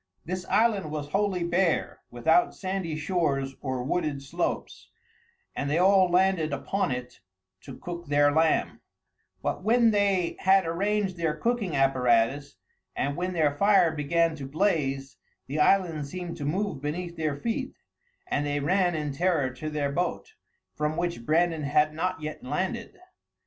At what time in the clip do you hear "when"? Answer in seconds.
9.61-9.91, 13.15-13.33